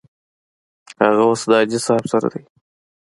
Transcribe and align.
هغه 1.03 1.23
اوس 1.29 1.41
د 1.49 1.51
حاجي 1.57 1.79
صاحب 1.87 2.05
سره 2.13 2.27
دی. 2.33 2.43